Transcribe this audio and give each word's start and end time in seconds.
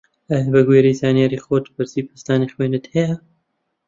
ئایا 0.29 0.49
بە 0.53 0.61
گوێرەی 0.67 0.99
زانیاری 1.01 1.43
خۆت 1.45 1.65
بەرزی 1.75 2.07
پەستانی 2.09 2.51
خوێنت 2.53 2.85
هەیە؟ 2.93 3.13